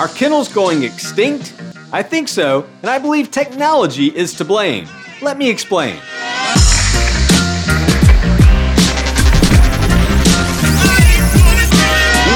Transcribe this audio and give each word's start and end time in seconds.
Are 0.00 0.08
kennels 0.08 0.48
going 0.48 0.82
extinct? 0.82 1.52
I 1.92 2.02
think 2.02 2.26
so, 2.26 2.66
and 2.80 2.90
I 2.90 2.98
believe 2.98 3.30
technology 3.30 4.06
is 4.06 4.32
to 4.36 4.46
blame. 4.46 4.88
Let 5.20 5.36
me 5.36 5.50
explain. 5.50 5.96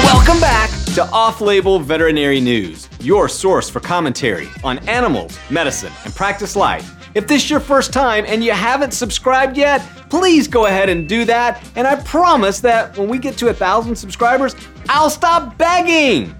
Welcome 0.03 0.39
back 0.39 0.69
to 0.93 1.09
Off 1.11 1.41
Label 1.41 1.79
Veterinary 1.79 2.39
News, 2.39 2.87
your 2.99 3.27
source 3.27 3.67
for 3.67 3.79
commentary 3.79 4.47
on 4.63 4.77
animals, 4.87 5.35
medicine, 5.49 5.91
and 6.03 6.13
practice 6.13 6.55
life. 6.55 6.95
If 7.15 7.25
this 7.25 7.45
is 7.45 7.49
your 7.49 7.59
first 7.59 7.91
time 7.91 8.25
and 8.27 8.43
you 8.43 8.51
haven't 8.51 8.91
subscribed 8.91 9.57
yet, 9.57 9.81
please 10.11 10.47
go 10.47 10.67
ahead 10.67 10.89
and 10.89 11.09
do 11.09 11.25
that. 11.25 11.67
And 11.75 11.87
I 11.87 11.95
promise 12.03 12.59
that 12.59 12.95
when 12.95 13.09
we 13.09 13.17
get 13.17 13.39
to 13.39 13.47
a 13.47 13.53
thousand 13.55 13.95
subscribers, 13.95 14.55
I'll 14.87 15.09
stop 15.09 15.57
begging. 15.57 16.35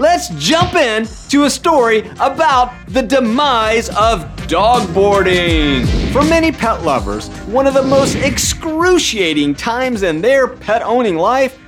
Let's 0.00 0.28
jump 0.36 0.76
in 0.76 1.08
to 1.28 1.46
a 1.46 1.50
story 1.50 2.08
about 2.20 2.72
the 2.86 3.02
demise 3.02 3.88
of 3.96 4.24
dog 4.46 4.94
boarding. 4.94 5.86
For 6.12 6.22
many 6.22 6.52
pet 6.52 6.84
lovers, 6.84 7.26
one 7.46 7.66
of 7.66 7.74
the 7.74 7.82
most 7.82 8.14
excruciating 8.14 9.56
times 9.56 10.04
in 10.04 10.20
their 10.20 10.46
pet 10.46 10.82
owning 10.82 11.16
life 11.16 11.58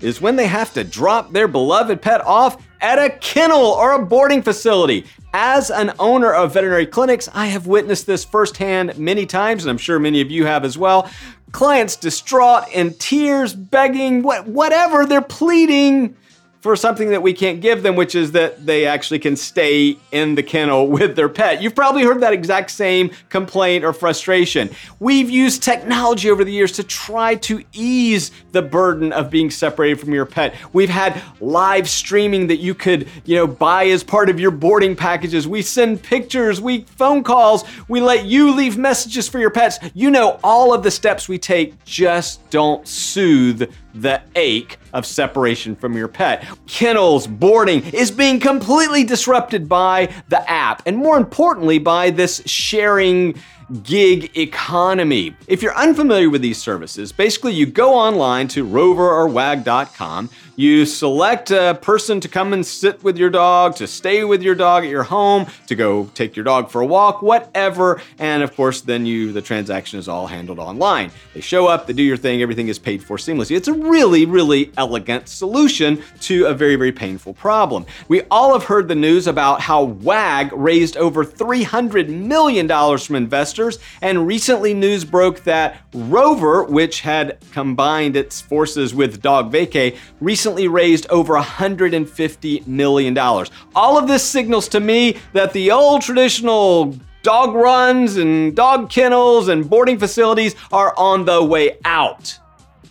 is 0.00 0.22
when 0.22 0.34
they 0.34 0.46
have 0.46 0.72
to 0.72 0.82
drop 0.82 1.30
their 1.34 1.46
beloved 1.46 2.00
pet 2.00 2.22
off 2.22 2.66
at 2.80 2.98
a 2.98 3.10
kennel 3.18 3.60
or 3.60 3.92
a 3.92 4.06
boarding 4.06 4.40
facility. 4.40 5.04
As 5.34 5.70
an 5.70 5.92
owner 5.98 6.32
of 6.32 6.54
veterinary 6.54 6.86
clinics, 6.86 7.28
I 7.34 7.48
have 7.48 7.66
witnessed 7.66 8.06
this 8.06 8.24
firsthand 8.24 8.96
many 8.96 9.26
times, 9.26 9.62
and 9.62 9.70
I'm 9.70 9.76
sure 9.76 9.98
many 9.98 10.22
of 10.22 10.30
you 10.30 10.46
have 10.46 10.64
as 10.64 10.78
well. 10.78 11.10
Clients 11.52 11.96
distraught 11.96 12.64
in 12.72 12.94
tears, 12.94 13.52
begging, 13.52 14.22
what, 14.22 14.46
whatever, 14.46 15.04
they're 15.04 15.20
pleading 15.20 16.16
for 16.64 16.76
something 16.76 17.10
that 17.10 17.20
we 17.20 17.34
can't 17.34 17.60
give 17.60 17.82
them, 17.82 17.94
which 17.94 18.14
is 18.14 18.32
that 18.32 18.64
they 18.64 18.86
actually 18.86 19.18
can 19.18 19.36
stay 19.36 19.98
in 20.12 20.34
the 20.34 20.42
kennel 20.42 20.88
with 20.96 21.14
their 21.14 21.28
pet. 21.28 21.60
You've 21.60 21.74
probably 21.74 22.04
heard 22.04 22.22
that 22.22 22.32
exact 22.32 22.70
same 22.70 23.10
complaint 23.28 23.84
or 23.84 23.92
frustration. 23.92 24.70
We've 24.98 25.28
used 25.28 25.62
technology 25.62 26.30
over 26.30 26.42
the 26.42 26.52
years 26.52 26.72
to 26.72 26.82
try 26.82 27.34
to 27.34 27.62
ease 27.74 28.30
the 28.52 28.62
burden 28.62 29.12
of 29.12 29.28
being 29.28 29.50
separated 29.50 30.00
from 30.00 30.14
your 30.14 30.24
pet. 30.24 30.54
We've 30.72 30.88
had 30.88 31.20
live 31.38 31.86
streaming 31.86 32.46
that 32.46 32.60
you 32.60 32.74
could, 32.74 33.08
you 33.26 33.36
know, 33.36 33.46
buy 33.46 33.88
as 33.88 34.02
part 34.02 34.30
of 34.30 34.40
your 34.40 34.50
boarding 34.50 34.96
packages. 34.96 35.46
We 35.46 35.60
send 35.60 36.02
pictures, 36.02 36.62
we 36.62 36.84
phone 36.96 37.24
calls, 37.24 37.64
we 37.88 38.00
let 38.00 38.24
you 38.24 38.54
leave 38.54 38.78
messages 38.78 39.28
for 39.28 39.38
your 39.38 39.50
pets. 39.50 39.78
You 39.92 40.10
know, 40.10 40.40
all 40.42 40.72
of 40.72 40.82
the 40.82 40.90
steps 40.90 41.28
we 41.28 41.36
take 41.36 41.84
just 41.84 42.48
don't 42.48 42.88
soothe 42.88 43.70
the 43.92 44.22
ache 44.34 44.78
of 44.94 45.04
separation 45.04 45.76
from 45.76 45.96
your 45.96 46.08
pet. 46.08 46.46
Kennels, 46.66 47.26
boarding 47.26 47.84
is 47.92 48.10
being 48.10 48.40
completely 48.40 49.04
disrupted 49.04 49.68
by 49.68 50.10
the 50.28 50.50
app, 50.50 50.82
and 50.86 50.96
more 50.96 51.18
importantly, 51.18 51.78
by 51.78 52.10
this 52.10 52.42
sharing 52.46 53.34
gig 53.82 54.36
economy. 54.36 55.34
If 55.46 55.62
you're 55.62 55.76
unfamiliar 55.76 56.30
with 56.30 56.42
these 56.42 56.58
services, 56.58 57.12
basically 57.12 57.54
you 57.54 57.66
go 57.66 57.94
online 57.94 58.48
to 58.48 58.64
rover 58.64 59.10
or 59.10 59.28
wag.com, 59.28 60.30
you 60.56 60.86
select 60.86 61.50
a 61.50 61.78
person 61.80 62.20
to 62.20 62.28
come 62.28 62.52
and 62.52 62.64
sit 62.64 63.02
with 63.02 63.18
your 63.18 63.30
dog, 63.30 63.74
to 63.76 63.86
stay 63.86 64.22
with 64.24 64.42
your 64.42 64.54
dog 64.54 64.84
at 64.84 64.90
your 64.90 65.02
home, 65.02 65.46
to 65.66 65.74
go 65.74 66.04
take 66.14 66.36
your 66.36 66.44
dog 66.44 66.70
for 66.70 66.80
a 66.80 66.86
walk, 66.86 67.22
whatever, 67.22 68.00
and 68.18 68.42
of 68.42 68.54
course 68.54 68.80
then 68.80 69.04
you 69.04 69.32
the 69.32 69.42
transaction 69.42 69.98
is 69.98 70.08
all 70.08 70.26
handled 70.26 70.58
online. 70.58 71.10
They 71.32 71.40
show 71.40 71.66
up, 71.66 71.86
they 71.86 71.92
do 71.92 72.02
your 72.02 72.16
thing, 72.16 72.42
everything 72.42 72.68
is 72.68 72.78
paid 72.78 73.02
for 73.02 73.16
seamlessly. 73.16 73.56
It's 73.56 73.68
a 73.68 73.72
really 73.72 74.26
really 74.26 74.72
elegant 74.76 75.28
solution 75.28 76.02
to 76.20 76.46
a 76.46 76.54
very 76.54 76.76
very 76.76 76.92
painful 76.92 77.34
problem. 77.34 77.86
We 78.08 78.22
all 78.30 78.52
have 78.52 78.64
heard 78.64 78.88
the 78.88 78.94
news 78.94 79.26
about 79.26 79.60
how 79.60 79.82
WAG 79.82 80.52
raised 80.52 80.96
over 80.96 81.24
300 81.24 82.08
million 82.08 82.66
dollars 82.66 83.04
from 83.04 83.16
investors 83.16 83.53
and 84.02 84.26
recently 84.26 84.74
news 84.74 85.04
broke 85.04 85.44
that 85.44 85.80
Rover, 85.94 86.64
which 86.64 87.00
had 87.00 87.38
combined 87.52 88.16
its 88.16 88.40
forces 88.40 88.94
with 88.94 89.22
Dog 89.22 89.52
Vacay, 89.52 89.96
recently 90.20 90.68
raised 90.68 91.06
over 91.10 91.34
$150 91.34 92.66
million. 92.66 93.18
All 93.18 93.98
of 93.98 94.08
this 94.08 94.22
signals 94.22 94.68
to 94.68 94.80
me 94.80 95.18
that 95.32 95.52
the 95.52 95.70
old 95.70 96.02
traditional 96.02 96.96
dog 97.22 97.54
runs 97.54 98.16
and 98.16 98.54
dog 98.54 98.90
kennels 98.90 99.48
and 99.48 99.68
boarding 99.68 99.98
facilities 99.98 100.54
are 100.72 100.94
on 100.96 101.24
the 101.24 101.42
way 101.42 101.78
out. 101.84 102.38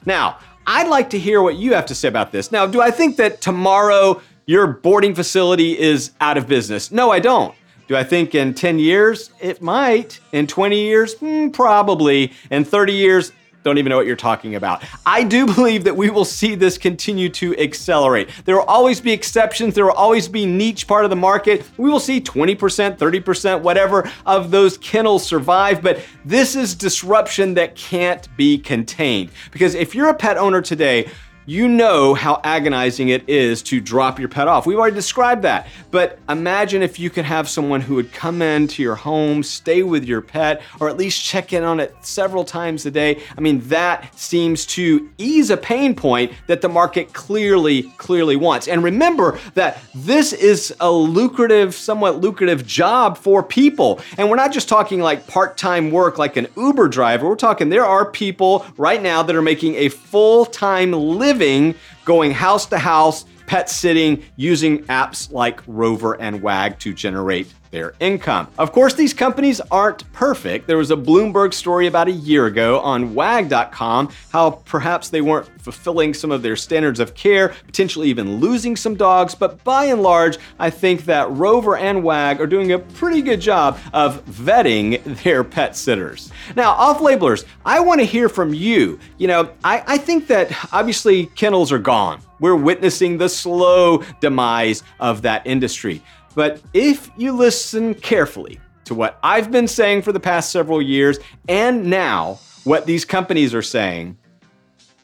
Now, 0.05 0.39
I'd 0.65 0.87
like 0.87 1.09
to 1.11 1.19
hear 1.19 1.41
what 1.41 1.55
you 1.55 1.73
have 1.73 1.85
to 1.87 1.95
say 1.95 2.07
about 2.07 2.31
this. 2.31 2.51
Now, 2.51 2.65
do 2.65 2.81
I 2.81 2.91
think 2.91 3.17
that 3.17 3.41
tomorrow 3.41 4.21
your 4.45 4.67
boarding 4.67 5.15
facility 5.15 5.77
is 5.77 6.11
out 6.19 6.37
of 6.37 6.47
business? 6.47 6.91
No, 6.91 7.11
I 7.11 7.19
don't. 7.19 7.53
Do 7.87 7.95
I 7.95 8.03
think 8.03 8.33
in 8.33 8.53
10 8.53 8.79
years? 8.79 9.31
It 9.39 9.61
might. 9.61 10.19
In 10.31 10.47
20 10.47 10.79
years? 10.79 11.15
Mm, 11.15 11.53
probably. 11.53 12.31
In 12.49 12.63
30 12.63 12.93
years? 12.93 13.31
don't 13.63 13.77
even 13.77 13.89
know 13.89 13.97
what 13.97 14.05
you're 14.05 14.15
talking 14.15 14.55
about. 14.55 14.83
I 15.05 15.23
do 15.23 15.45
believe 15.55 15.83
that 15.85 15.95
we 15.95 16.09
will 16.09 16.25
see 16.25 16.55
this 16.55 16.77
continue 16.77 17.29
to 17.29 17.57
accelerate. 17.57 18.29
There 18.45 18.55
will 18.55 18.63
always 18.63 19.01
be 19.01 19.11
exceptions, 19.11 19.73
there 19.73 19.85
will 19.85 19.93
always 19.93 20.27
be 20.27 20.45
niche 20.45 20.87
part 20.87 21.05
of 21.05 21.09
the 21.09 21.15
market. 21.15 21.63
We 21.77 21.89
will 21.89 21.99
see 21.99 22.21
20%, 22.21 22.97
30%, 22.97 23.61
whatever 23.61 24.09
of 24.25 24.51
those 24.51 24.77
kennels 24.77 25.25
survive, 25.25 25.81
but 25.81 25.99
this 26.25 26.55
is 26.55 26.75
disruption 26.75 27.53
that 27.55 27.75
can't 27.75 28.27
be 28.37 28.57
contained. 28.57 29.31
Because 29.51 29.75
if 29.75 29.95
you're 29.95 30.09
a 30.09 30.13
pet 30.13 30.37
owner 30.37 30.61
today, 30.61 31.09
you 31.45 31.67
know 31.67 32.13
how 32.13 32.39
agonizing 32.43 33.09
it 33.09 33.27
is 33.27 33.61
to 33.63 33.81
drop 33.81 34.19
your 34.19 34.29
pet 34.29 34.47
off. 34.47 34.65
We've 34.65 34.77
already 34.77 34.95
described 34.95 35.41
that. 35.41 35.67
But 35.91 36.19
imagine 36.29 36.81
if 36.81 36.99
you 36.99 37.09
could 37.09 37.25
have 37.25 37.49
someone 37.49 37.81
who 37.81 37.95
would 37.95 38.11
come 38.13 38.41
into 38.41 38.81
your 38.81 38.95
home, 38.95 39.43
stay 39.43 39.83
with 39.83 40.05
your 40.05 40.21
pet, 40.21 40.61
or 40.79 40.89
at 40.89 40.97
least 40.97 41.23
check 41.23 41.53
in 41.53 41.63
on 41.63 41.79
it 41.79 41.95
several 42.01 42.43
times 42.43 42.85
a 42.85 42.91
day. 42.91 43.21
I 43.37 43.41
mean, 43.41 43.59
that 43.67 44.17
seems 44.17 44.65
to 44.67 45.09
ease 45.17 45.49
a 45.49 45.57
pain 45.57 45.95
point 45.95 46.31
that 46.47 46.61
the 46.61 46.69
market 46.69 47.13
clearly, 47.13 47.83
clearly 47.97 48.35
wants. 48.35 48.67
And 48.67 48.83
remember 48.83 49.37
that 49.53 49.79
this 49.93 50.33
is 50.33 50.73
a 50.79 50.91
lucrative, 50.91 51.75
somewhat 51.75 52.21
lucrative 52.21 52.65
job 52.65 53.17
for 53.17 53.43
people. 53.43 53.99
And 54.17 54.29
we're 54.29 54.37
not 54.37 54.53
just 54.53 54.69
talking 54.69 55.01
like 55.01 55.27
part 55.27 55.57
time 55.57 55.91
work 55.91 56.17
like 56.17 56.37
an 56.37 56.47
Uber 56.55 56.87
driver. 56.87 57.27
We're 57.27 57.35
talking 57.35 57.69
there 57.69 57.85
are 57.85 58.05
people 58.05 58.65
right 58.77 59.01
now 59.01 59.23
that 59.23 59.35
are 59.35 59.41
making 59.41 59.75
a 59.75 59.89
full 59.89 60.45
time 60.45 60.91
living 60.91 61.32
living 61.33 61.73
going 62.05 62.31
house 62.31 62.65
to 62.67 62.77
house, 62.77 63.25
pet 63.47 63.69
sitting, 63.69 64.23
using 64.35 64.83
apps 64.85 65.31
like 65.31 65.61
Rover 65.67 66.19
and 66.19 66.41
Wag 66.41 66.79
to 66.79 66.93
generate 66.93 67.47
their 67.73 67.95
income. 67.99 68.47
Of 68.59 68.71
course, 68.71 68.93
these 68.93 69.15
companies 69.15 69.59
aren't 69.71 70.09
perfect. 70.13 70.67
There 70.67 70.77
was 70.77 70.91
a 70.91 70.95
Bloomberg 70.95 71.55
story 71.55 71.87
about 71.87 72.07
a 72.07 72.11
year 72.11 72.45
ago 72.45 72.79
on 72.81 73.15
wag.com 73.15 74.09
how 74.31 74.51
perhaps 74.65 75.09
they 75.09 75.21
weren't 75.21 75.49
fulfilling 75.59 76.13
some 76.13 76.31
of 76.31 76.43
their 76.43 76.55
standards 76.55 76.99
of 76.99 77.15
care, 77.15 77.49
potentially 77.65 78.09
even 78.09 78.39
losing 78.39 78.75
some 78.75 78.93
dogs, 78.93 79.33
but 79.33 79.63
by 79.63 79.85
and 79.85 80.03
large, 80.03 80.37
I 80.59 80.69
think 80.69 81.05
that 81.05 81.31
Rover 81.31 81.75
and 81.75 82.03
Wag 82.03 82.39
are 82.39 82.45
doing 82.45 82.73
a 82.73 82.79
pretty 82.79 83.23
good 83.23 83.41
job 83.41 83.79
of 83.91 84.23
vetting 84.25 85.03
their 85.23 85.43
pet 85.43 85.75
sitters. 85.75 86.31
Now, 86.55 86.73
off 86.73 86.99
labelers, 86.99 87.43
I 87.65 87.79
want 87.79 88.01
to 88.01 88.05
hear 88.05 88.29
from 88.29 88.53
you. 88.53 88.99
You 89.17 89.27
know, 89.27 89.49
I, 89.63 89.83
I 89.87 89.97
think 89.97 90.27
that 90.27 90.51
obviously 90.71 91.25
kennels 91.25 91.71
are 91.71 91.79
gone. 91.79 92.21
We're 92.43 92.57
witnessing 92.57 93.19
the 93.19 93.29
slow 93.29 94.03
demise 94.19 94.83
of 94.99 95.21
that 95.21 95.47
industry. 95.47 96.03
But 96.35 96.61
if 96.73 97.09
you 97.15 97.31
listen 97.31 97.93
carefully 97.93 98.59
to 98.83 98.93
what 98.93 99.17
I've 99.23 99.49
been 99.49 99.65
saying 99.65 100.01
for 100.01 100.11
the 100.11 100.19
past 100.19 100.51
several 100.51 100.81
years 100.81 101.19
and 101.47 101.89
now 101.89 102.41
what 102.65 102.85
these 102.85 103.05
companies 103.05 103.53
are 103.53 103.61
saying, 103.61 104.17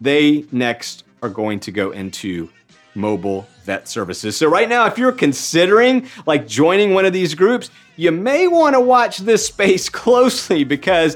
they 0.02 0.48
next 0.52 1.06
are 1.24 1.30
going 1.30 1.62
to 1.62 1.72
go 1.72 1.92
into 1.92 2.50
mobile 2.94 3.48
vet 3.64 3.88
services. 3.88 4.36
So 4.36 4.50
right 4.50 4.68
now 4.68 4.86
if 4.86 4.98
you're 4.98 5.14
considering 5.14 6.10
like 6.26 6.46
joining 6.46 6.94
one 6.94 7.06
of 7.06 7.14
these 7.14 7.36
groups, 7.36 7.70
you 7.96 8.12
may 8.12 8.50
want 8.50 8.76
to 8.76 8.82
watch 8.82 9.20
this 9.20 9.46
space 9.46 9.88
closely 10.04 10.66
because 10.66 11.16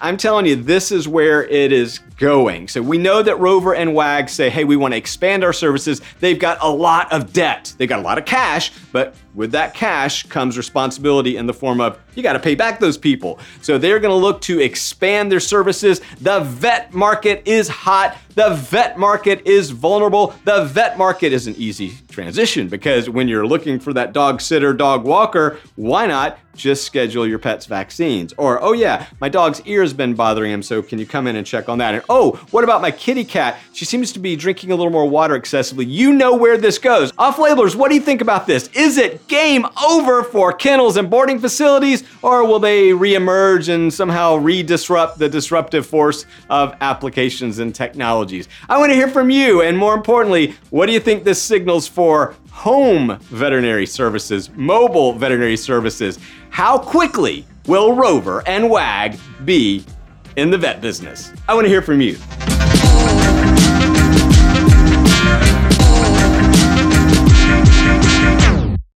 I'm 0.00 0.16
telling 0.16 0.46
you, 0.46 0.56
this 0.56 0.92
is 0.92 1.08
where 1.08 1.44
it 1.44 1.72
is 1.72 2.00
going. 2.18 2.68
So 2.68 2.82
we 2.82 2.98
know 2.98 3.22
that 3.22 3.38
Rover 3.38 3.74
and 3.74 3.94
WAG 3.94 4.28
say, 4.28 4.50
hey, 4.50 4.64
we 4.64 4.76
want 4.76 4.92
to 4.92 4.98
expand 4.98 5.44
our 5.44 5.52
services. 5.52 6.02
They've 6.20 6.38
got 6.38 6.58
a 6.60 6.68
lot 6.68 7.12
of 7.12 7.32
debt. 7.32 7.74
They've 7.78 7.88
got 7.88 8.00
a 8.00 8.02
lot 8.02 8.18
of 8.18 8.24
cash, 8.24 8.72
but 8.92 9.14
with 9.34 9.52
that 9.52 9.74
cash 9.74 10.24
comes 10.24 10.56
responsibility 10.56 11.36
in 11.36 11.46
the 11.46 11.54
form 11.54 11.80
of 11.80 11.98
you 12.16 12.22
got 12.22 12.34
to 12.34 12.40
pay 12.40 12.54
back 12.54 12.80
those 12.80 12.98
people. 12.98 13.38
So 13.62 13.78
they're 13.78 14.00
going 14.00 14.12
to 14.12 14.16
look 14.16 14.40
to 14.42 14.60
expand 14.60 15.30
their 15.30 15.40
services. 15.40 16.00
The 16.20 16.40
vet 16.40 16.92
market 16.92 17.42
is 17.46 17.68
hot. 17.68 18.16
The 18.34 18.50
vet 18.50 18.98
market 18.98 19.46
is 19.46 19.70
vulnerable. 19.70 20.34
The 20.44 20.64
vet 20.64 20.98
market 20.98 21.32
is 21.32 21.46
an 21.46 21.54
easy 21.56 21.94
transition 22.08 22.68
because 22.68 23.08
when 23.08 23.28
you're 23.28 23.46
looking 23.46 23.78
for 23.78 23.92
that 23.94 24.12
dog 24.12 24.40
sitter, 24.40 24.74
dog 24.74 25.04
walker, 25.04 25.58
why 25.76 26.06
not 26.06 26.38
just 26.54 26.84
schedule 26.84 27.26
your 27.26 27.38
pet's 27.38 27.66
vaccines? 27.66 28.34
Or, 28.36 28.62
oh 28.62 28.72
yeah, 28.72 29.06
my 29.20 29.28
dog's 29.28 29.60
ear's 29.66 29.92
been 29.92 30.14
bothering 30.14 30.50
him, 30.50 30.62
so 30.62 30.82
can 30.82 30.98
you 30.98 31.06
come 31.06 31.26
in 31.26 31.36
and 31.36 31.46
check 31.46 31.68
on 31.68 31.78
that? 31.78 31.94
And 31.94 32.02
oh, 32.08 32.32
what 32.50 32.64
about 32.64 32.82
my 32.82 32.90
kitty 32.90 33.24
cat? 33.24 33.58
She 33.72 33.84
seems 33.84 34.12
to 34.12 34.18
be 34.18 34.36
drinking 34.36 34.70
a 34.72 34.76
little 34.76 34.92
more 34.92 35.08
water 35.08 35.34
excessively. 35.34 35.84
You 35.84 36.12
know 36.12 36.34
where 36.34 36.56
this 36.56 36.78
goes. 36.78 37.12
Off 37.18 37.36
labelers, 37.36 37.76
what 37.76 37.88
do 37.88 37.94
you 37.94 38.00
think 38.00 38.20
about 38.20 38.46
this? 38.46 38.68
Is 38.68 38.98
it 38.98 39.28
game 39.28 39.66
over 39.82 40.22
for 40.22 40.52
kennels 40.52 40.96
and 40.96 41.10
boarding 41.10 41.38
facilities, 41.38 42.04
or 42.22 42.46
will 42.46 42.58
they 42.58 42.90
reemerge 42.90 43.72
and 43.72 43.92
somehow 43.92 44.36
re-disrupt 44.36 45.18
the 45.18 45.28
disruptive 45.28 45.86
force 45.86 46.26
of 46.50 46.74
applications 46.80 47.58
and 47.58 47.74
technologies? 47.74 48.48
I 48.68 48.78
want 48.78 48.90
to 48.90 48.96
hear 48.96 49.08
from 49.08 49.30
you, 49.30 49.62
and 49.62 49.76
more 49.76 49.94
importantly, 49.94 50.54
what 50.70 50.86
do 50.86 50.92
you 50.92 51.00
think 51.00 51.24
this 51.24 51.42
signals 51.42 51.86
for 51.86 52.34
home 52.50 53.18
veterinary 53.20 53.86
services, 53.86 54.50
mobile 54.54 55.12
veterinary 55.12 55.56
services? 55.56 56.18
How 56.50 56.78
quickly 56.78 57.46
will 57.66 57.94
Rover 57.94 58.42
and 58.46 58.70
WAG 58.70 59.18
be 59.44 59.84
in 60.36 60.50
the 60.50 60.58
vet 60.58 60.80
business? 60.80 61.32
I 61.48 61.54
want 61.54 61.64
to 61.64 61.70
hear 61.70 61.82
from 61.82 62.00
you. 62.00 62.16